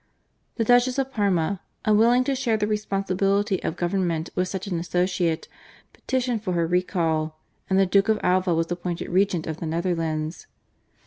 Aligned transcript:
The 0.55 0.63
Duchess 0.63 0.97
of 0.97 1.11
Parma, 1.13 1.61
unwilling 1.85 2.23
to 2.23 2.33
share 2.33 2.57
the 2.57 2.65
responsibility 2.65 3.61
of 3.61 3.75
government 3.77 4.31
with 4.33 4.47
such 4.47 4.65
an 4.65 4.79
associate, 4.79 5.47
petitioned 5.93 6.41
for 6.43 6.53
her 6.53 6.65
recall, 6.65 7.37
and 7.69 7.77
the 7.77 7.85
Duke 7.85 8.09
of 8.09 8.19
Alva 8.23 8.55
was 8.55 8.71
appointed 8.71 9.09
regent 9.09 9.45
of 9.45 9.57
the 9.57 9.67
Netherlands. 9.67 10.47